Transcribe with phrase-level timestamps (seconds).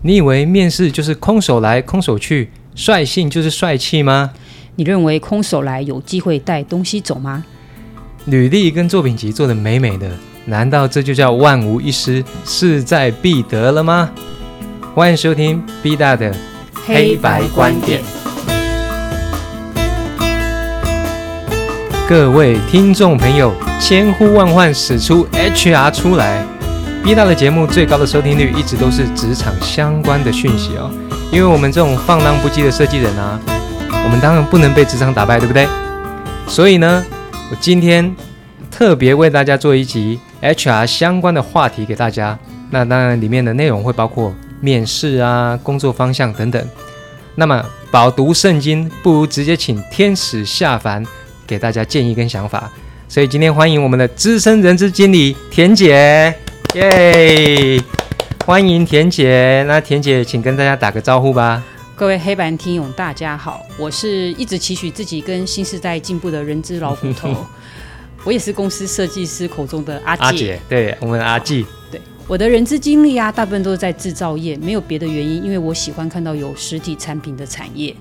[0.00, 4.30] 你以为面试就是空手来空手去，率性就是帅气吗？
[4.76, 7.44] 你认为空手来有机会带东西走吗？
[8.26, 10.08] 履历跟作品集做的美美的，
[10.44, 14.08] 难道这就叫万无一失、势在必得了吗？
[14.94, 16.32] 欢迎收听 B 大的
[16.86, 18.00] 黑白观点。
[22.08, 26.46] 各位听众朋友，千呼万唤使出 HR 出来
[27.08, 30.90] ，B 大的节目最高的收听率一直都是职场相关的讯息哦。
[31.32, 33.40] 因为我们这种放浪不羁的设计人啊，
[34.04, 35.66] 我们当然不能被职场打败，对不对？
[36.46, 37.02] 所以呢，
[37.50, 38.14] 我今天
[38.70, 42.38] 特别为大家做一集 HR 相关的话题给大家。
[42.68, 46.62] 那当然，里面的内容会包括面试啊、工作方向等等。
[47.36, 51.02] 那么，饱读圣经不如直接请天使下凡。
[51.46, 52.70] 给大家建议跟想法，
[53.08, 56.34] 所以今天欢迎我们的资深人资经理田姐，
[56.74, 57.80] 耶！
[58.44, 61.64] 欢迎田姐，那田姐请跟大家打个招呼吧。
[61.94, 67.34] 各位黑白听友，大家好，我是一直期许自己跟新时代进步的人资老骨头，
[68.22, 70.22] 我也是公司设计师口中的阿姐。
[70.22, 71.64] 阿姐，对我们阿季。
[71.90, 77.96] 对，我的人资经历啊，大部分都是在制造业，没有别的原因，因为我喜欢看到有实体产品的产业。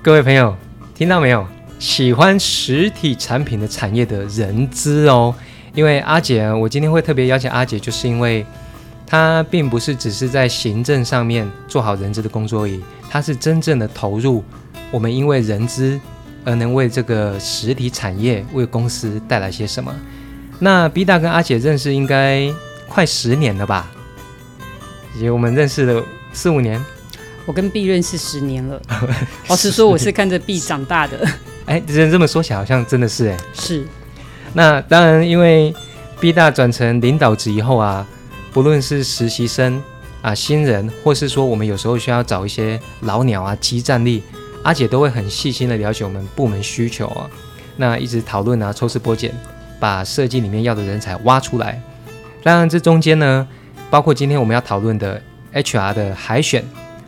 [0.00, 0.56] 各位朋友，
[0.94, 1.46] 听到没有？
[1.78, 5.34] 喜欢实体产品的产业的人资哦，
[5.74, 8.44] 因为阿姐，我今天会特别邀请阿姐，就是因为
[9.06, 14.44] 她并不是只是在行政上面做好人资的工作而已，她是真正的投入。
[14.90, 15.98] 我们因为人资
[16.44, 19.94] 而能为这个实体产业、为公司带来些什么？
[20.58, 22.52] 那 B 大跟阿姐认识应该
[22.86, 23.90] 快十年了吧？
[25.18, 26.78] 也我们认识了四五年。
[27.46, 28.80] 我跟 B 认识十年了，
[29.48, 31.26] 老实说，我是看着 B 长大的。
[31.64, 33.36] 哎，人这么说起来，好像真的是哎。
[33.54, 33.86] 是。
[34.54, 35.74] 那当然，因为
[36.20, 38.06] B 大转成领导职以后啊，
[38.52, 39.82] 不论是实习生
[40.20, 44.22] 啊、新人，或是说我们有时候需要找一些老鸟啊、激战力，
[44.62, 47.28] 阿姐都会很细心的了解我们部门需求啊。
[47.76, 49.32] 那一直讨论啊，抽丝剥茧，
[49.80, 51.82] 把设计里面要的人才挖出来。
[52.42, 53.48] 当然，这中间呢，
[53.90, 55.20] 包括今天我们要讨论的
[55.54, 56.62] HR 的海选，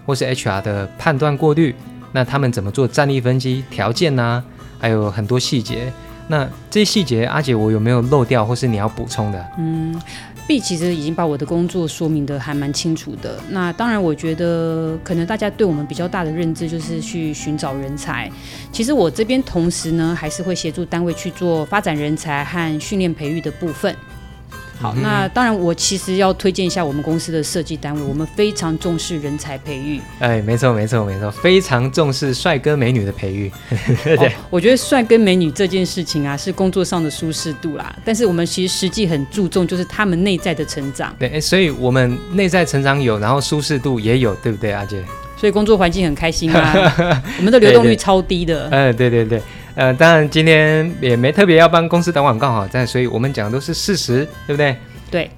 [0.06, 1.74] 或是 HR 的判断过滤。
[2.12, 4.42] 那他们怎么做战力分析条件呢？
[4.78, 5.92] 还有很多细节。
[6.28, 9.46] 那这些细节，阿姐我有没有漏掉，或是你要补充的？
[9.58, 10.00] 嗯
[10.46, 13.38] ，B 其实已经把我的工作说明的还蛮清楚的。
[13.50, 18.30] 那当然，我觉得可能大家对我们比较大的认知就是去寻找人才。
[18.72, 23.94] 其实我这边同时呢，还是会协助单位去做发展人才和训练培育的部分。
[24.80, 30.00] 好，那当然，我其实要推荐一下我们公司的设计单位，我们非常重视人才培育。
[30.18, 33.50] 哎，没错，没错，没错，非常重视帅哥美女的培育。
[34.04, 37.94] 对，我觉得帅哥美女这件事情啊，是工作上的舒适度啦。
[38.04, 41.14] 但是我们其实实际很注重，就是他们内在的成长。
[41.18, 45.02] 对，所以我们内在成长有，然后舒适度也有，对不对，阿姐？
[45.36, 46.94] 所以工作环境很开心啊，
[47.38, 48.68] 我们的流动率超低的。
[48.70, 49.40] 嗯，对对对。
[49.74, 54.76] 呃，当然今天也没特别要帮公司打广告哈，但所以我们讲的都是事实，对不对？
[55.10, 55.30] 对。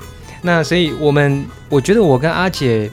[0.43, 2.91] 那所以我们，我觉得我跟阿姐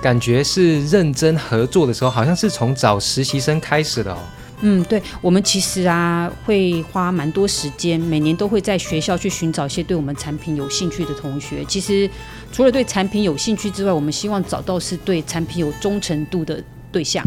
[0.00, 4.18] 感觉是认真合作的时候，好像是从找实习生开始的哦。
[4.62, 11.64] 嗯，对，我们其实啊会花蛮多时间，每年都会在学校去寻找一些对我们产品有兴趣的同学。
[11.66, 12.08] 其实
[12.50, 17.24] 除了对产品有兴趣之外，我们希望找到是对产品有忠诚度的对象。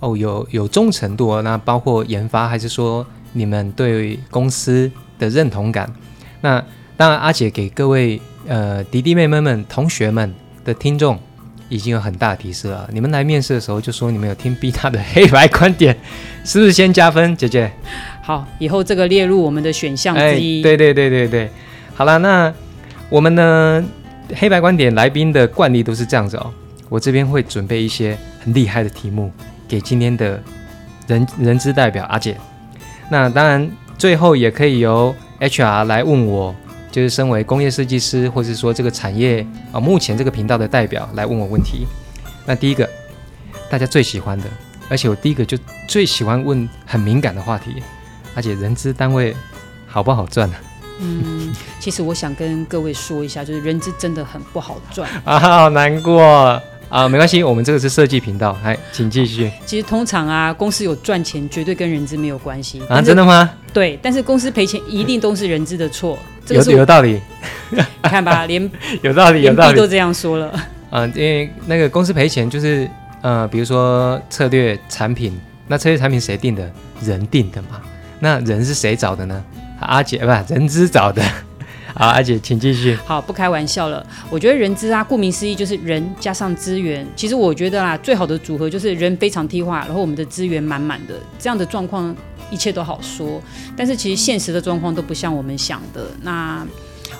[0.00, 5.90] 哦，有有忠诚度，那包括研发，还是说你们对公司的认同感？
[6.42, 6.62] 那
[6.96, 10.32] 当然，阿姐给各位呃弟弟妹妹们、同学们
[10.64, 11.18] 的听众
[11.68, 12.88] 已经有很大的提示了。
[12.92, 15.96] 你们来面试的时候就说你们有听 B 大的 黑白观点，
[16.44, 17.36] 是不是先加分？
[17.36, 17.72] 姐姐，
[18.22, 20.62] 好，以后这个列入我们的选项之一。
[20.62, 21.50] 对对对对对，
[21.94, 22.52] 好了，那
[23.08, 23.84] 我们呢
[24.34, 26.52] 黑白观点来宾的惯例都是这样子哦。
[26.88, 29.32] 我这边会准备一些很厉害的题目。
[29.68, 30.42] 给今天的
[31.06, 32.36] 人人资代表阿姐，
[33.10, 36.54] 那当然最后也可以由 HR 来问我，
[36.90, 41.86] 就是身为工业设计师，或者说这个产业啊，目前这个频道的代表来问我问题。
[42.44, 42.88] 那第一个
[43.68, 44.44] 大家最喜欢的，
[44.88, 45.58] 而且我第一个就
[45.88, 47.82] 最喜欢问很敏感的话题，
[48.34, 49.34] 而且人资单位
[49.86, 50.56] 好不好赚呢？
[51.00, 56.60] 嗯，其实我想跟各位说一下，就是人资真的很不好赚 啊，好难过。
[56.88, 59.50] 啊，没关系，我们这个是设计频道，来，请继续。
[59.64, 63.50] 其实通常啊，公司有赚钱，绝对跟人资没有关系啊，真的吗？
[63.72, 66.18] 对，但是公司赔钱一定都是人资的错，
[66.48, 67.20] 有有道理。
[67.70, 68.70] 你看吧， 连
[69.02, 70.52] 有道理，有道理都这样说了。
[70.90, 72.88] 嗯，因为那个公司赔钱，就是
[73.20, 75.36] 呃，比如说策略产品，
[75.66, 76.70] 那策略产品谁定的？
[77.02, 77.80] 人定的嘛。
[78.20, 79.44] 那人是谁找的呢？
[79.80, 81.22] 阿杰不，人资找的。
[81.98, 82.94] 好，阿姐，请继续。
[83.06, 84.06] 好，不开玩笑了。
[84.28, 87.06] 我觉得人资啊，顾名思义就是人加上资源。
[87.16, 92.14] 其实我觉得啦，最好的组合就是人非常替化，然后我们的资源满满的，这样的状况
[92.50, 93.40] 一切都好说。
[93.74, 96.06] 但是其实现实的状况都不像我们想的。
[96.20, 96.66] 那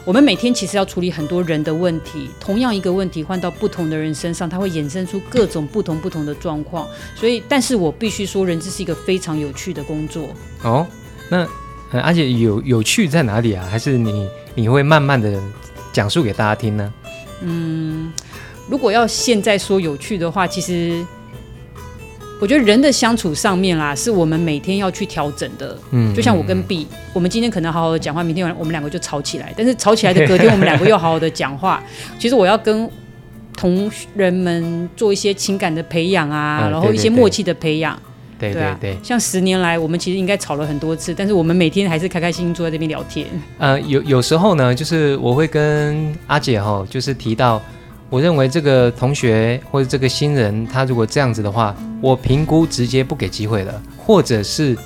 [0.05, 6.87] 我们每天其实要处理很多人的问题，同样一个问题换到不同的人身上，它会衍生出各种不同不同的状况。
[7.15, 10.29] 所以，但是我必须说，人资是一个非常有趣的工作。
[10.63, 10.87] 哦，
[11.31, 11.49] 那
[11.99, 13.67] 阿姐有有趣在哪里啊？
[13.71, 15.41] 还是你你会慢慢的
[15.93, 16.93] 讲述给大家听呢？
[17.43, 18.13] 嗯，
[18.69, 21.07] 如果要现在说有趣的话，其实。
[22.39, 25.75] 我觉得人的相处上面啦，是我们每天要去调整的。
[25.91, 29.55] 嗯，就像我跟 B，我们今天可能好好的讲话，明天晚上我们两个就吵起来。
[29.57, 31.83] 但是吵起来的隔天，我们两个又好好的讲话。
[32.19, 32.91] 其实我要跟
[33.57, 37.95] 同人们做一些情感的培养啊， 然后一些默契的培养。
[37.95, 38.16] 对对对，
[39.03, 43.27] 像十年来，我们其实应该吵了很多次，但是我们每天还是开开心心坐在这边聊天。
[43.59, 47.63] 呃，有有时候呢，就是我会跟阿姐哈，就是提到。
[48.09, 54.79] 我认为这个同学或者这个新人，他如果这样子的话，我评估直接不给机会了，或者是，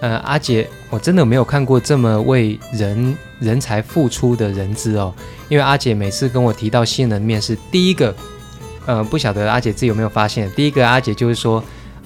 [0.00, 5.12] 呃，阿姐，我真的没有看过这么为人人才付出的人资哦。
[5.50, 8.16] 因为阿姐每次跟我提到新人面试，第一个，
[8.86, 11.62] 呃，不晓得阿姐自己有没有发现，第一个阿姐就是说，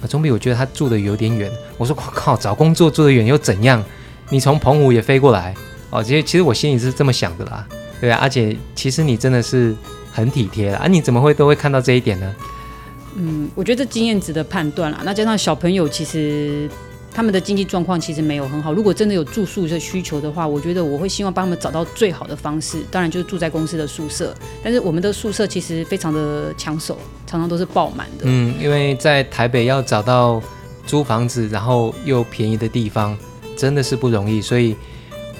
[0.07, 1.51] 总比我觉得他住的有点远。
[1.77, 3.83] 我说我靠，找工作住的远又怎样？
[4.29, 5.53] 你从澎湖也飞过来
[5.89, 6.03] 哦。
[6.03, 7.67] 其实其实我心里是这么想的啦，
[8.01, 9.75] 对啊，而且，其实你真的是。
[10.15, 10.85] 很体贴啊！
[10.87, 12.35] 你怎么会都会看到这一点呢？
[13.15, 16.69] 嗯，我觉得经验值得判断啦，那加上小朋友其实
[17.13, 18.73] 他们的经济状况其实没有很好。
[18.73, 22.79] 如果真的有住宿的需求的话，我觉得我会希望帮他们找到最好的方式。
[22.89, 28.23] 当然就是住在公司的宿舍，但是我们的宿舍其实非常的抢手，常常都是爆满的。
[28.23, 30.41] 嗯，因为在台北要找到
[30.85, 33.17] 租房子然后又便宜的地方，
[33.55, 34.75] 真的是不容易，所以。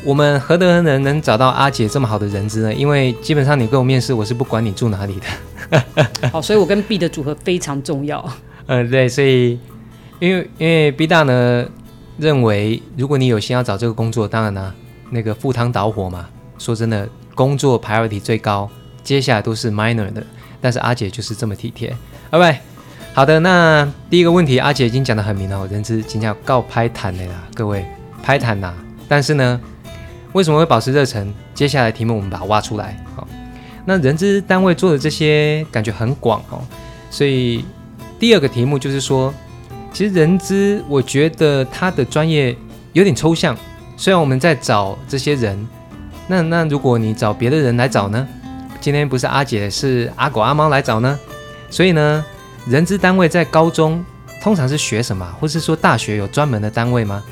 [0.06, 2.74] 我们何德何能能找到阿姐这么好的人资呢？
[2.74, 5.82] 因为基本上你跟我面试，我是不管你住哪里的。
[6.30, 8.22] 好，所以我跟 B 的组合非常重要。
[8.66, 9.58] 嗯，对，所以
[10.24, 11.66] 因为因为 B 大呢
[12.18, 14.74] 认为，如果你有心要找这个工作，当然呢
[15.10, 16.30] 那个赴汤蹈火嘛。
[16.58, 18.70] 说真的，工作 priority 最高，
[19.04, 20.24] 接下来都是 minor 的。
[20.62, 21.94] 但是阿姐就是这么体贴。
[22.30, 22.58] OK，
[23.14, 27.86] 好的，那第一个问题，阿姐已经讲得很明了，人资今天要告拍坦的啦，各位
[28.24, 28.74] 拍坦呐。
[29.10, 29.60] 但是呢。
[30.32, 31.32] 为什么会保持热忱？
[31.54, 32.98] 接下来题目我们把它挖出来。
[33.16, 33.28] 好，
[33.86, 36.60] 那人资单位做的这些感觉很广哦，
[37.12, 37.64] 所以
[38.18, 39.32] 第二个题目就是说，
[39.94, 42.58] 其实人资我觉得他的专业
[42.94, 43.56] 有点抽象。
[43.96, 45.68] 虽然我们在找这些人，
[46.28, 48.28] 那那如果你找别的人来找呢？
[48.82, 51.18] 今天不是阿姐，是阿狗阿猫来找呢？
[51.70, 52.26] 所以呢，
[52.68, 54.04] 人资单位在高中
[54.42, 57.24] 通常是学什么，或是说大学有专门的单位吗？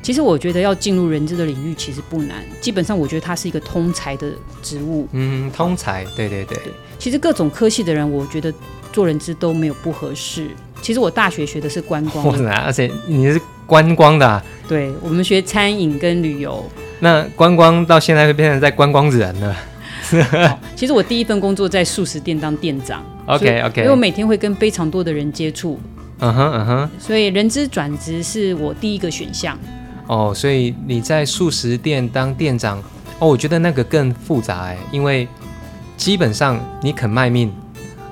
[0.00, 5.08] 其实我觉得要进入人资的领域其实不难，基本上我觉得它是一个通才的职务。
[5.12, 6.56] 嗯，通才，对对对。
[7.02, 8.54] 其实各种科系的人，我觉得
[8.92, 10.46] 做人资都没有不合适。
[10.80, 14.42] 其实我大学学的是观光，而且你是观光的。
[14.68, 16.64] 对，我们学餐饮跟旅游。
[17.00, 19.56] 那观光到现在会变成在观光人了。
[20.76, 23.04] 其实我第一份工作在素食店当店长。
[23.26, 23.80] OK OK。
[23.80, 25.80] 因为我每天会跟非常多的人接触。
[26.20, 26.90] 嗯哼嗯哼。
[27.00, 29.58] 所以人资转职是我第一个选项。
[30.06, 32.78] 哦，所以你在素食店当店长，
[33.18, 35.26] 哦，我觉得那个更复杂哎，因为
[36.02, 37.48] 基本上你肯卖命，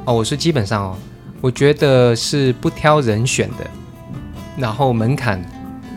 [0.04, 0.96] 哦，我说基本上哦，
[1.40, 3.68] 我觉得是不挑人选的，
[4.56, 5.44] 然后门槛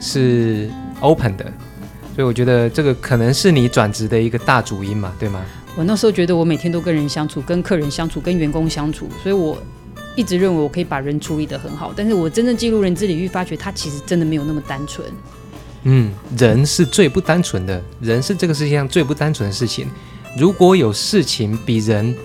[0.01, 0.71] 是
[1.01, 1.45] open 的，
[2.15, 5.45] 所以我觉得这个可能是你转职的一个大主因嘛，对吗？
[5.75, 9.55] 我那时候觉得我每天都跟人相处，跟客人相处，跟员工相处，所以我
[10.15, 15.07] 一直认为我可以把人处理得很好，但是我真正进入人资领域，发觉它其实真的没有那么单纯。
[15.83, 19.87] 嗯，人是最不单纯的，人是这个世界上最不单纯的事情。
[20.37, 22.15] 如果有事情比人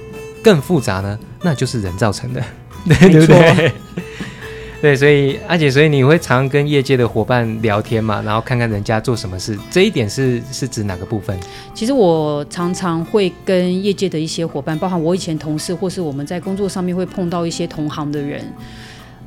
[0.42, 2.42] 更复杂呢，那就是人造成的，
[2.86, 3.72] 对不对？
[4.80, 11.36] 对，所以阿姐，所以你会常跟业界的伙伴聊天嘛，然后看看人家做什么事，这一点是是指哪个部分？
[11.74, 18.44] 其实我常常会跟业界的一些伙伴，包含我以前同事，或是我们在工作上面会碰到一些同行的人。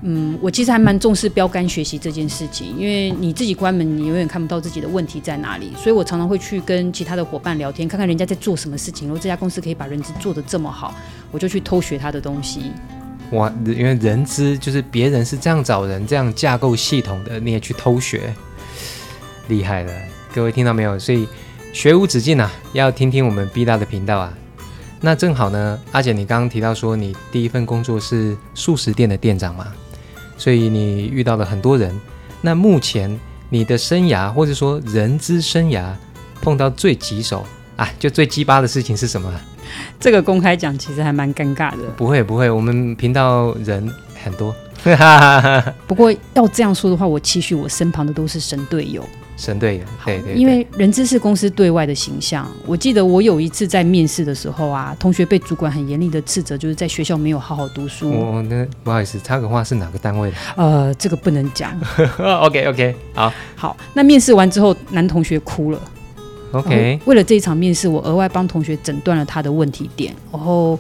[0.04, 9.08] 嗯，我其实还蛮重视标杆学习这件事情，因为你自己关门，你永远看不到自己的问题在哪里，所以我常常会去跟其他的伙伴聊天，看看人家在做什么事情。
[9.08, 10.96] 如果这家公司可以把人资做得这么好，
[11.32, 12.72] 我就去偷学他的东西。
[13.32, 18.34] 哇，因为人资就是别人是这样找人、这样架构系统的，你也去偷学，
[19.48, 19.94] 厉害了！
[20.34, 20.98] 各位听到没有？
[20.98, 21.28] 所以
[21.72, 24.34] 学无止境啊，要听听我们 B 大的频道啊。
[25.00, 29.68] 那正好呢，阿姐，你刚刚提到说你第一份工作是素食店的店长嘛？
[30.42, 31.96] 所以你遇到了很多人，
[32.42, 33.16] 那目前
[33.50, 35.94] 你的生涯或者说人之生涯
[36.42, 37.46] 碰到最棘手
[37.76, 39.32] 啊，就最鸡巴的事情是什么？
[40.00, 41.84] 这个公开讲其实还蛮尴尬的。
[41.96, 43.88] 不会不会，我们频道人
[44.24, 44.56] 很多。
[45.86, 49.08] 不过要这样说的话，我期许我身旁的都是神队友。
[49.42, 50.36] 神队友，对对。
[50.36, 52.48] 因为人资是公司对外的形象。
[52.68, 58.12] 我记得我有一次在面试的时候啊，同学被主管很严厉的斥责，就是在学校没有好好读书。
[58.12, 60.38] 哦，那不好意思，插个话是哪个单位的？
[60.58, 61.76] 呃，这个不能讲。
[62.20, 63.34] OK OK，好。
[63.56, 65.82] 好，那面试完之后，男同学哭了。
[66.52, 67.00] OK。
[67.06, 70.80] 为了这一场面试，我额外帮同学诊断了他的问题点，然后。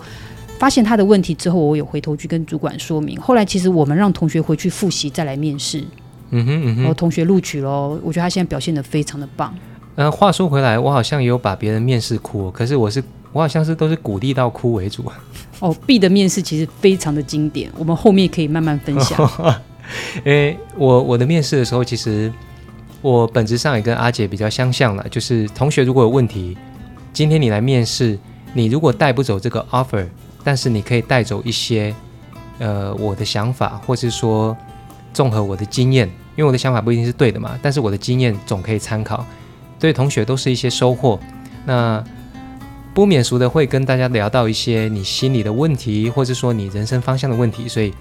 [0.60, 3.20] 发现他的问题之后，我有回头去跟主管说明。
[3.20, 5.84] 后来其实我们让同学回去复习，再来面试。
[6.32, 6.80] 嗯哼嗯哼。
[6.80, 9.56] 然后同学录取喽，我觉得他现在表现的非常的棒。
[9.96, 15.04] 呃，话说回来，我好像也有把别人面试哭，可是我是我好像是都是鼓励到哭为主。
[15.60, 19.20] 哦，B 的面试其实非常的经典，我们后面可以慢慢分享。
[20.26, 22.32] 因为我我的面试的时候，其实
[23.02, 26.58] 我本质上也跟阿姐比较相像了，就是同学如果有问题，
[27.14, 28.18] 今天你来面试，
[28.54, 30.08] 你如果带不走这个 offer。
[30.44, 31.94] 但是你可以带走一些，
[32.58, 34.58] 呃，我的想法，或是说
[35.14, 37.58] 综合我的经验，因为我的想法不一定是对的嘛。
[37.62, 39.26] 但是我的经验总可以参考，
[39.80, 41.20] 对同学都是一些收获。
[41.66, 42.04] 那
[42.94, 47.68] 不免俗的会跟大家聊到一些你心里的问题，或者说你人生方向的问题。
[47.68, 47.94] 所以，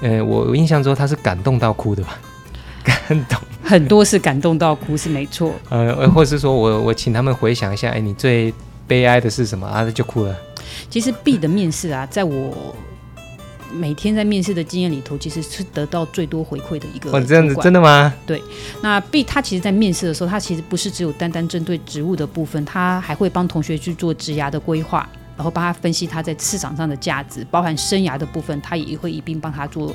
[0.00, 2.18] 呃，我印象中他是感动到哭的吧？
[2.84, 5.52] 感动很多是感动到哭是没错。
[5.68, 8.52] 呃，或是说我我请他们回想一下，哎，你最
[8.86, 9.88] 悲哀的是什么啊？
[9.90, 10.34] 就哭了。
[10.88, 12.74] 其实 B 的面试啊，在我
[13.72, 17.10] 每天在面试的经验里头，其实是得到最多回馈的一个。
[17.10, 18.12] 哦，这样子真的吗？
[18.26, 18.42] 对。
[18.82, 29.94] 那 B 他其实，在面试的时候，他其实不是只有单单针对职务的部分，他还会帮同学去做职涯的规划，然后帮他分析他在市场上的价值，包含生涯的部分，他也会一并帮他做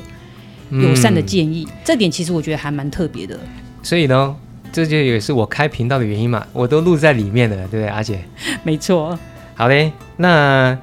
[0.69, 1.67] 友善的建议。
[1.83, 3.39] 这点其实我觉得还蛮特别的。
[3.81, 4.35] 所以呢，
[4.71, 8.23] 这就也是我开频道的原因嘛，我都录在里面的，对不对，阿姐？
[8.63, 9.17] 没错。
[9.55, 10.77] 好嘞，那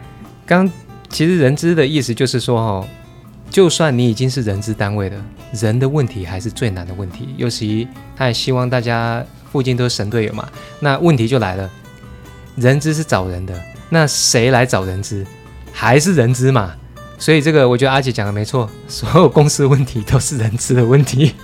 [0.47, 0.71] 刚
[1.11, 2.89] 其实人资的意思就是说，哦，
[3.51, 5.17] 就算你已经是人资单位的，
[5.53, 7.35] 人的问题还是最难的问题。
[7.37, 7.87] 尤其
[8.17, 10.49] 他也希望大家附近都是神队友嘛。
[10.79, 11.69] 那问题就来了，
[12.57, 15.27] 人资是找人的，那谁来找人资？
[15.73, 16.73] 还是人资嘛。
[17.19, 21.35] 所以这个我觉得阿姐讲的没错，所有公司问题都是人资的问题。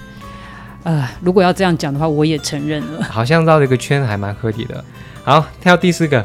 [0.85, 3.03] 呃，如果要这样讲的话，我也承认了。
[3.03, 4.83] 好像绕了一个圈，还蛮合理的。
[5.25, 6.25] 好，跳第四个。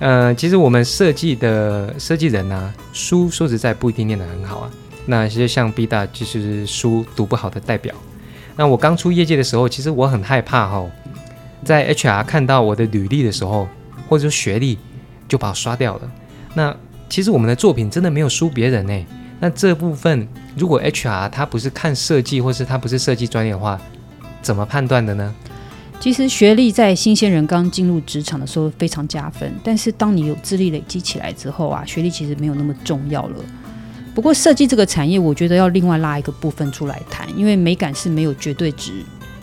[0.00, 4.70] 呃，其实我们设计的设计人呢，书说实在不一定念得很好啊。
[5.06, 7.94] 那其实像 B 大就是书读不好的代表。
[8.56, 10.84] 那我刚出业界的时候，其实我很害怕哈，
[11.64, 13.66] 在 HR 看到我的履历的时候，
[14.08, 14.78] 或者说学历，
[15.26, 16.10] 就把我刷掉了。
[16.54, 16.74] 那
[17.08, 19.06] 其实我们的作品真的没有输别人呢。
[19.40, 23.80] 那这部分如果 HR 他不是看设计，或是他不是设计专业的话，
[24.42, 25.34] 怎么判断的呢？
[26.00, 33.44] 其实学历在新鲜人刚进入职场的时候非常加分，但是当你有资历累积起来之后啊，学历其实没有那么重要了。
[34.14, 38.92] 不过设计这个产业，我觉得要另外拉一个部分出来谈，因为美感是没有绝对值，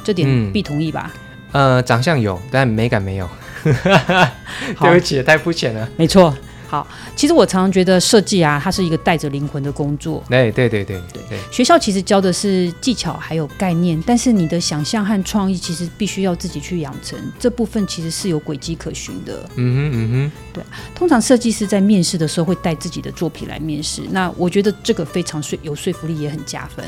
[0.04, 1.14] 这点必同意吧？
[1.52, 3.30] 呃，长相有，但美感没有。
[3.64, 5.88] 对不起，太肤浅了。
[5.98, 6.36] 没错。
[6.68, 10.24] 好，其实我常常觉得设计啊，它是一个带着灵魂的工作。
[10.30, 11.40] 哎，对对对对对。
[11.52, 19.50] 学校其实教的是技巧还有概念，但是你的想象和创意其实必须要自己去养成，这部分其实是有轨迹可循的。
[19.56, 20.32] 嗯哼嗯哼。
[20.54, 26.86] 对，通常设计师在面试的时候会带自己的作品来面试，那我觉得这个非常说有说服力，也很加分。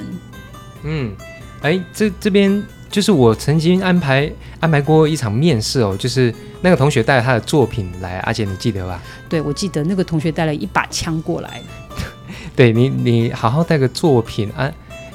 [0.83, 1.15] 嗯，
[1.61, 2.63] 哎，这这边。
[2.97, 4.27] 就是我曾经安排
[4.59, 8.99] 安排过一场面试哦，就是那个同学带了他的作品来，阿姐你记得吧？
[9.29, 11.61] 对，我记得那个同学带了一把枪过来。
[12.57, 14.67] 对你，你好好带个作品啊，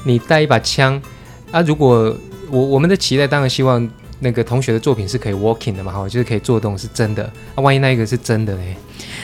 [0.04, 1.02] 你带一把枪
[1.50, 1.60] 啊。
[1.62, 2.16] 如果
[2.52, 7.24] 我我们的期待当然希望那个同学的作品是可以 walking 的嘛，哈，就是可以做动，是真的。
[7.56, 8.76] 啊，万一那一个是真的嘞？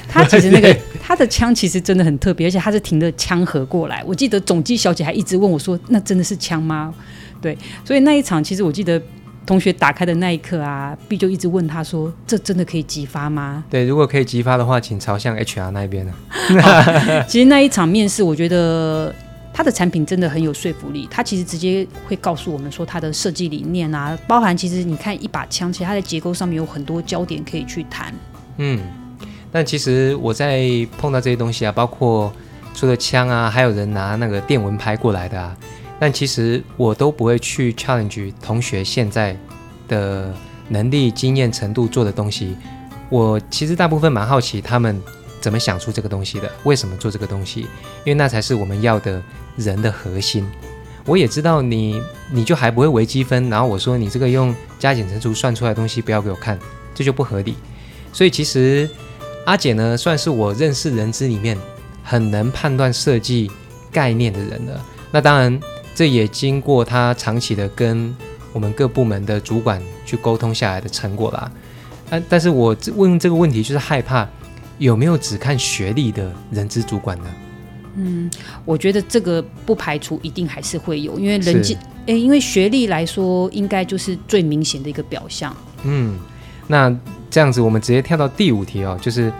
[0.08, 0.87] 他其实那个 他
[1.18, 4.02] 的枪其实真的很特别，而且他是停着枪盒过来。
[4.06, 6.94] 我记得总机小姐还一直问我说：“那真的是枪吗？”
[7.42, 9.00] 对，所以那一场其实我记得
[9.44, 16.12] 同学打开的那一刻啊，B 就一直问他说：“这真的可以激发吗？”对，如果可以激发的话，请朝向 HR 那边呢。
[17.28, 19.14] 其实那一场面试，我觉得
[19.52, 21.08] 他的产品真的很有说服力。
[21.10, 28.12] 他其实直接会告诉我们说他的设计理念啊，包含其实你看一把枪，其实它的结构上面有很多焦点可以去谈。
[28.58, 28.80] 嗯，
[29.50, 30.62] 但其实我在
[30.98, 32.32] 碰到这些东西啊，包括
[32.74, 35.56] 除了枪啊，还有人拿那个电蚊拍过来的啊。
[36.00, 39.36] 但其实我都不会去 challenge 同学现在
[39.88, 40.32] 的
[40.68, 42.56] 能力、经验程度做的东西。
[43.08, 45.02] 我其实大部分蛮好奇他们
[45.40, 47.62] 怎么想出这个东西的，为什么做这个东西？
[48.04, 49.20] 因为那才是我们要的
[49.56, 50.46] 人的核心。
[51.04, 56.58] 我也知道你，你就还不会微积分，然后我说你这个用加减乘除算出来的东西不要给我看，
[56.94, 57.56] 这就不合理。
[58.12, 58.88] 所以其实
[59.48, 61.56] 阿姐呢，算是我认识人资里面
[62.04, 63.50] 很能判断设计
[63.90, 64.84] 概念的人了。
[65.10, 65.58] 那当然，
[65.94, 68.14] 这也经过她长期的跟
[68.52, 71.50] 我们各部门的主管去沟通下来的成果啦。
[72.10, 74.28] 但但是我问这个问题，就是害怕
[74.76, 77.24] 有没有只看学历的人资主管呢？
[77.96, 78.30] 嗯，
[78.66, 81.74] 我觉得这个不排除一定还是会有，因为人际
[82.04, 85.56] 因为学历来说，应该就是最明显的一个表象。
[85.84, 86.18] 嗯，
[86.68, 86.94] 那
[87.28, 89.32] 这样子，我们直接跳到第五题哦，就是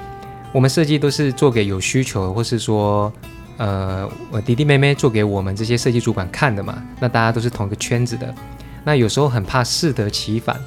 [0.52, 3.12] 我们设计都是做给有需求，或是说，
[3.58, 6.82] 呃，我弟弟妹妹做给我们这些设计主管看的嘛。
[6.99, 8.35] 那大家都是同一个圈子的，
[8.82, 10.58] 那有时候很怕适得其反。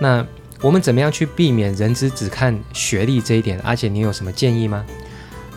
[0.00, 0.26] 那
[0.60, 3.60] 我们怎么样去避免人资只看学历这一点？
[3.60, 4.84] 而且你有什么建议吗？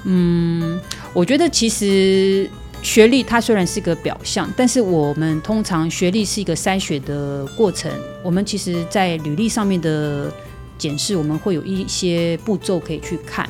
[0.04, 0.80] 嗯
[1.14, 2.50] 我觉得其实
[2.82, 7.92] 学历它虽然是个表象，但是我们通常学历是一个筛选的过程。
[8.24, 10.32] 我们其实，在履历上面的
[10.78, 13.48] 检视，我们会有一些步骤可以去看。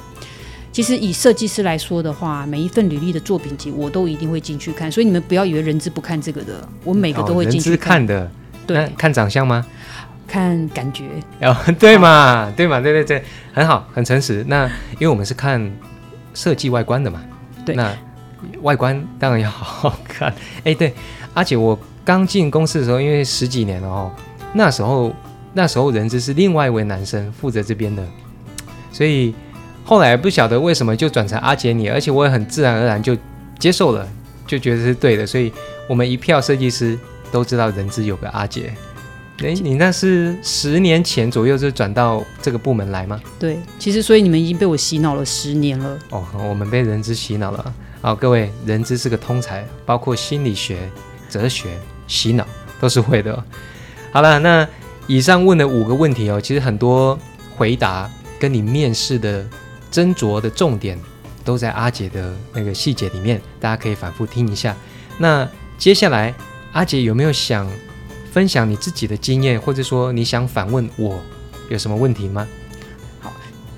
[0.71, 8.29] 其实以设计师来说的话，每一份履历的作品集我都一定会进去看，所以你们不要以为人资不看这个的，我每个都会进去看的，
[8.65, 9.65] 对，看长相吗？
[10.27, 11.03] 看感觉。
[11.41, 14.45] 哦，对嘛，对嘛，对对对，很好，很诚实。
[14.47, 15.69] 那因为我们是看
[16.33, 17.21] 设计外观的嘛，
[17.65, 17.93] 对那
[18.62, 20.33] 外观当然要好好看。
[20.63, 20.93] 哎，对，
[21.33, 24.12] 而且我刚进公司的时候，因为十几年了哦，
[24.53, 25.13] 那时候
[25.53, 28.03] 那时候人资是另外一位男生负责这边的，
[28.91, 29.33] 所以
[29.83, 33.17] 后来不晓得为什么就转成阿杰你，而且我也很自然而然就
[33.60, 34.07] 接受了，
[34.48, 35.51] 就觉得是对的，所以
[35.88, 36.98] 我们一票设计师
[37.31, 38.74] 都知道人资有个阿杰。
[39.43, 43.19] 哎，你那是十年前左右就转到这个部门来吗？
[43.39, 45.98] 对，其实所以你们已经被我洗脑了十年了。
[46.12, 47.74] 哦，我们被人资洗脑了。
[48.03, 50.89] 好，各位，人资是个通才，包括心理学、
[51.29, 51.70] 哲学、
[52.08, 52.43] 洗脑
[52.79, 53.43] 都是会的。
[54.12, 54.67] 好了，那
[55.05, 57.17] 以上问的五个问题哦，其实很多
[57.55, 59.46] 回答跟你面试的
[59.91, 61.00] 斟酌的重点
[61.46, 64.75] 都在阿姐的那个细节里面，大家可以反复听一下。
[65.20, 66.34] 那接下来，
[66.71, 67.69] 阿姐有没有想
[68.32, 71.21] 分享你自己的经验，或者说你想反问我
[71.69, 72.47] 有什么问题吗？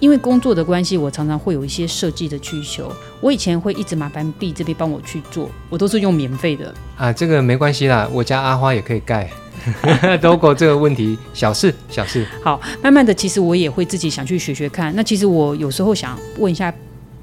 [0.04, 2.92] 因为工作的关系，我常常会有一些设计的需求。
[3.22, 6.74] 我以前会一直麻烦 B 这边帮我去做，我都是用免费的。
[6.98, 9.30] 啊，这个没关系啦，我家阿花也可以盖。
[10.20, 12.28] 都过这个问题，小事小事。
[12.44, 14.94] 好，慢慢的，其实我也会自己想去学学看。
[14.94, 16.74] 那其实我有时候想问一下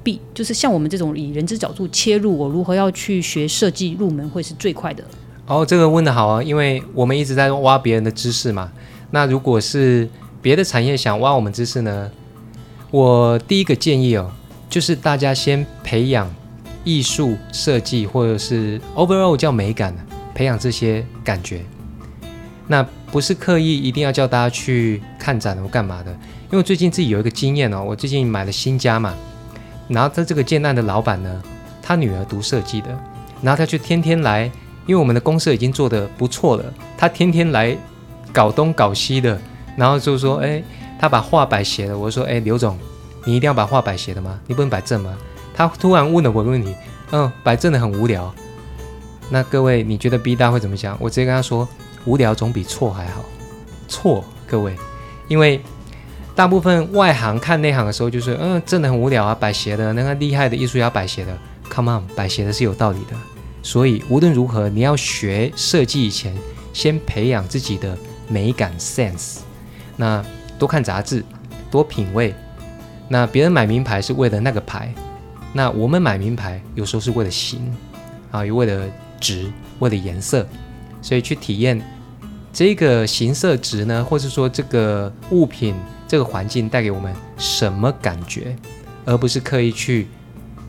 [0.01, 5.03] B，就是像我们这种以人之角度切入，我如何要去学设计入门会是最快的？
[5.45, 8.71] 哦，这个问的好啊，因为我们一直在挖别人的知识嘛。
[9.11, 10.09] 那如果是
[10.41, 12.09] 别的产业想挖我们知识呢，
[12.91, 14.29] 我第一个建议哦，
[14.69, 16.29] 就是大家先培养
[16.83, 19.95] 艺术设计或者是 overall 叫美感，
[20.35, 21.61] 培养这些感觉。
[22.67, 26.11] 那不是刻意一定要叫大家去看展或干嘛的，
[26.51, 29.13] 因为最近自己有一个经验哦，我最近买了新家嘛，
[29.87, 31.41] 然后他这个建案的老板呢，
[31.81, 32.89] 他女儿读设计的，
[33.41, 34.43] 然后他就天天来，
[34.85, 37.75] 因为我们的公社已经做得不错了，他天天来
[38.33, 39.39] 搞东搞西的，
[39.77, 40.61] 然后就说，哎，
[41.01, 42.77] 他把画摆斜了，我说，哎，刘总，
[43.25, 44.39] 你一定要把画摆斜的吗？
[44.45, 45.17] 你不能摆正吗？
[45.51, 46.75] 他突然问了我个问题，
[47.09, 48.31] 嗯，摆正的很无聊。
[49.27, 50.95] 那各位，你觉得 B 大会怎么想？
[50.99, 51.67] 我直接跟他说，
[52.05, 53.25] 无聊总比错还好。
[53.87, 54.75] 错，各位，
[55.27, 55.59] 因为
[56.35, 61.35] 大部分外行看内行的时候，就是嗯，真的很无聊啊，摆斜的那个厉害的艺术家摆斜的
[61.67, 63.15] ，Come on，摆斜的是有道理的。
[63.63, 66.31] 所以无论如何，你要学设计以前，
[66.73, 69.39] 先培养自己的美感 sense。
[69.97, 70.23] 那
[70.61, 71.25] 多看杂志，
[71.71, 72.35] 多品味。
[73.07, 74.93] 那别人买名牌是为了那个牌，
[75.53, 77.73] 那我们买名牌有时候是为了型
[78.29, 78.85] 啊，又为了
[79.19, 80.47] 值，为了颜色，
[81.01, 81.81] 所以去体验
[82.53, 85.73] 这个形色值呢，或是说这个物品、
[86.07, 88.55] 这个环境带给我们什么感觉，
[89.03, 90.09] 而不是刻意去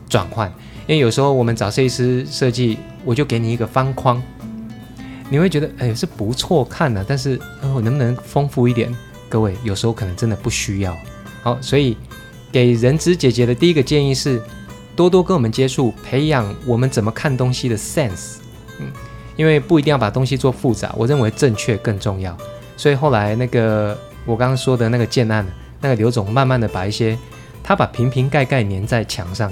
[0.09, 0.51] 转换。
[0.87, 4.19] 因为有时候我们找设计师设计，我就给你一个方框，
[5.29, 8.91] 你会觉得哎是不错看的，但是呃我能不能丰富一点？
[9.33, 10.95] 各位有时候可能真的不需要。
[11.41, 11.97] 好，所以
[12.51, 14.39] 给人资姐姐的第一个建议是，
[14.95, 18.35] 多多跟我们接触，培养我们怎么看东西的 sense。
[18.77, 18.91] 嗯，
[19.35, 22.37] 因为不一定要把东西做复杂，我认为正确更重要。
[22.77, 25.43] 所以后来那个我刚刚说的那个建案，
[25.81, 27.17] 那个刘总慢慢的把一些
[27.63, 29.51] 他把瓶瓶盖盖粘在墙上，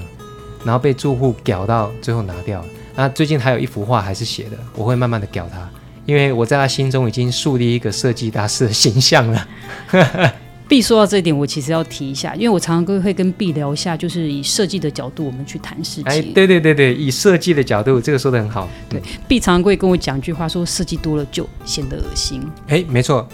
[0.64, 2.68] 然后被住户屌到最后拿掉了。
[2.94, 5.68] 那最近还有一幅画还是写的，我会慢慢的屌他，
[6.06, 9.48] 因为我在他心中已经树立一个设计大师的形象了。
[10.68, 16.32] B 说到这一点，我其实要提一下，因为我常常跟会跟 B 聊一下，就是以设计的角度，我们去谈事哎，情。
[16.32, 18.66] 对对对对，以设计的角度，这个说的很好。
[18.88, 22.42] 对 B 常常会跟我讲一句话，说设计多了就显得恶心。
[22.68, 23.28] 哎，没错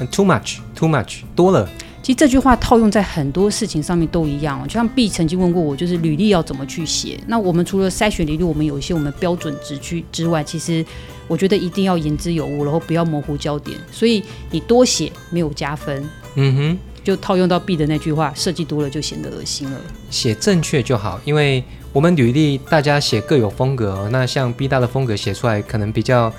[0.00, 1.66] 嗯，too much，too much，多了
[2.02, 4.64] 其实这句话套用在很多事情上面都一样哦。
[4.66, 7.18] 就像 B 曾经问过我，就是履历要怎么去写？
[7.28, 10.84] 那我们除了筛选履历，我们有一些我们标准值去之外，其实
[11.28, 13.78] 我觉得一定要言之有物，然后不要模糊焦点。
[13.92, 16.04] 所以你多写没有加分。
[16.34, 19.80] 嗯哼，就套用到 B 的那句话，设计多了就显得恶心了。
[20.10, 21.62] 写正确就好，因为
[21.92, 24.08] 我们履历大家写各有风格哦。
[24.10, 26.32] 那像 B 大的风格写出来可能比较，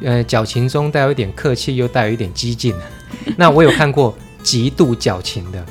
[0.00, 2.72] 呃，矫情中带有一点客气，又带有一点激进。
[3.36, 5.64] 那我有看过极度矫情的，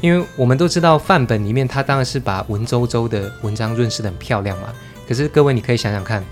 [0.00, 4.72] 因为我们都知道范本里面他当然是把文绉绉的文章润饰的很漂亮嘛。
[5.06, 6.24] 可是各位你可以想想看，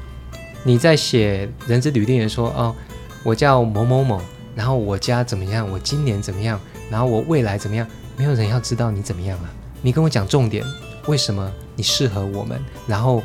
[0.63, 2.75] 你在写人资履历人说哦，
[3.23, 4.21] 我叫某某某，
[4.55, 6.61] 然后我家怎么样，我今年怎么样，
[6.91, 9.51] 然后我未来怎么样，没有人要知道你怎么样啊。
[9.83, 10.65] 你跟我讲重点，
[11.07, 12.59] 为什么你适合我们？
[12.87, 13.23] 然后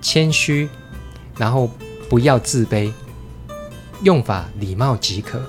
[0.00, 0.68] 谦虚，
[1.36, 1.70] 然后
[2.08, 2.92] 不要自卑，
[4.02, 5.40] 用法礼貌即可。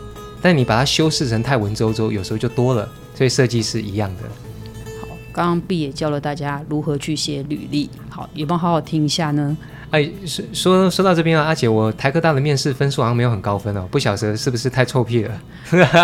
[0.42, 2.88] 但你把它修饰成太文绉绉，有时候就多了。
[3.16, 4.24] 所以设计是一样的。
[5.02, 7.90] 好，刚刚 B 也教了大家如何去写履历。
[8.10, 9.58] 好，有没有好好听一下呢？
[9.92, 15.42] 哎，说说说到这边啊，阿姐，我台科大的面试分数好像没有很高分哦，不晓得是不是太臭屁了？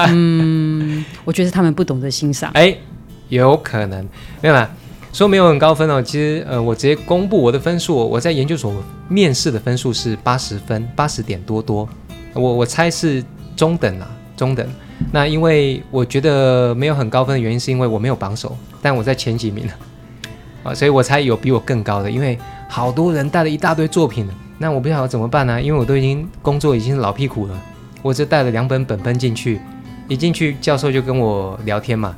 [0.09, 2.51] 嗯，我觉得他们不懂得欣赏。
[2.57, 2.75] 哎，
[3.29, 4.03] 有可能
[4.41, 4.69] 没有啦。
[5.13, 8.73] 说没有很高分哦，其实呃，我直接公布我的分数，我在研究所
[9.07, 11.87] 面试的分数是八十分，八十点多多。
[12.33, 13.23] 我我猜是
[13.55, 14.67] 中等啊，中等。
[15.11, 19.67] 那因为我觉得没有很高分的原因，是因为我没有榜首，但我在前几名
[20.63, 22.09] 啊，所以我才有比我更高的。
[22.09, 22.37] 因为
[22.69, 25.61] 好多人带了一大堆作品，那我不晓得怎么办呢？
[25.61, 27.61] 因为我都已经工作已经是老屁股了，
[28.01, 29.59] 我只带了两本本本进去，
[30.07, 32.15] 一进去教授就跟我聊天嘛，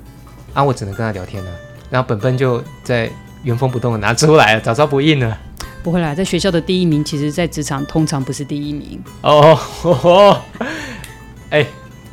[0.53, 1.51] 啊，我只能跟他聊天了，
[1.89, 3.09] 然后本本就在
[3.43, 5.37] 原封不动的拿出来了，早知道不印了。
[5.83, 9.01] 不会啦，在学校的第一名，其实在职场通常不是第一名。
[9.21, 10.39] 哦，
[11.49, 11.65] 哎。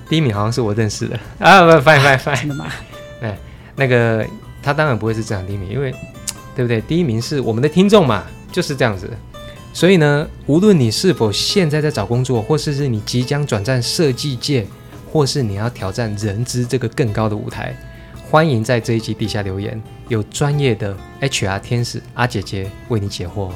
[0.08, 2.66] 第一名好像是我认识的啊，不，翻翻翻，真的吗？
[3.20, 3.36] 哎，
[3.76, 4.26] 那个
[4.62, 5.94] 他当然不会是这样第一名，因为
[6.54, 6.80] 对不对？
[6.82, 9.10] 第一名是我们的听众嘛，就是这样子。
[9.72, 14.66] 所以呢，无论你是否现在在找工作，或是是你即将转战设计界，
[15.10, 17.76] 或是你要挑战人资这个更高的舞台，
[18.30, 23.50] 欢迎在这一集底下留言，有专业的 HR 天使阿姐姐为你解惑。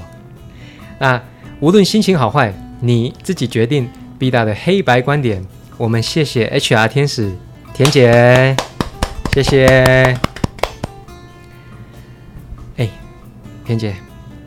[0.98, 1.22] 那
[1.60, 3.88] 无论心情好坏，你自己决定。
[4.18, 5.40] B 大的黑白观点。
[5.78, 7.32] 我们谢谢 HR 天使
[7.72, 8.56] 田姐，
[9.32, 9.64] 谢谢。
[12.76, 12.88] 哎，
[13.64, 13.94] 田姐，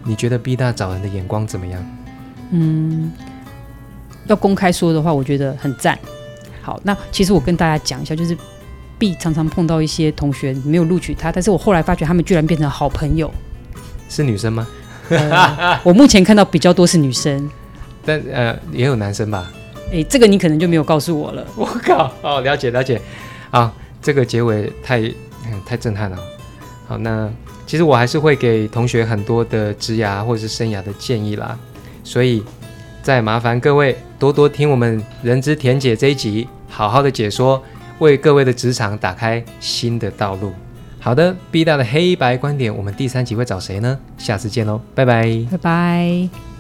[0.04, 1.82] 你觉得 B 大找人的眼光怎么样？
[2.52, 3.14] 嗯，
[4.28, 5.98] 要公开说的话，我觉得很赞。
[6.62, 8.38] 好，那其实我跟大家讲一下，就是
[9.00, 13.34] B 常常碰到一些同学没有录取他，但是我后来发觉他们居然变成好朋友。
[14.10, 14.68] 是女生吗？
[15.84, 17.50] 我目前看到比较多是女生，
[18.06, 19.50] 但呃也有男生吧。
[19.92, 21.46] 哎，这个你可能就没有告诉我了。
[21.56, 22.12] 我靠！
[22.22, 23.02] 哦，了解了解。
[23.50, 25.02] 啊，这个结尾太
[25.66, 26.18] 太震撼了。
[26.88, 27.30] 好，那
[27.68, 31.58] 其实我还是会给同学很多的职涯或者是生涯的建议啦。
[32.04, 32.44] 所以
[33.04, 37.62] 再麻烦各位多多听我们人之田姐这一集，好好的解说，
[38.00, 40.54] 为各位的职场打开新的道路。
[41.00, 43.98] 好的，B 大的黑白观点，我们第三集会找谁呢？
[44.18, 46.51] 下次见喽，拜拜，拜拜。